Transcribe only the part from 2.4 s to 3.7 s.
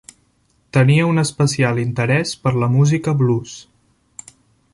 per la música blues.